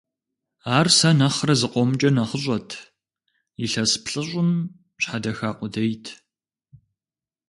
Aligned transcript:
Ар 0.77 0.87
сэ 0.97 1.09
нэхърэ 1.19 1.55
зыкъомкӀэ 1.59 2.09
нэхъыщӀэт, 2.15 2.69
илъэс 3.65 3.93
плӀыщӀым 4.03 4.49
щхьэдэха 5.01 5.49
къудейт. 5.57 6.05